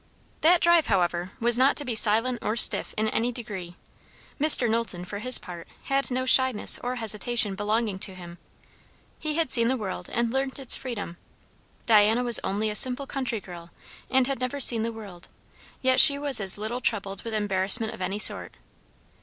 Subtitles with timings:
[0.41, 3.75] That drive, however, was not to be silent or stiff in any degree.
[4.39, 4.67] Mr.
[4.67, 8.39] Knowlton, for his part, had no shyness or hesitation belonging to him.
[9.19, 11.17] He had seen the world and learnt its freedom.
[11.85, 13.69] Diana was only a simple country girl,
[14.09, 15.29] and had never seen the world;
[15.83, 18.55] yet she was as little troubled with embarrassment of any sort.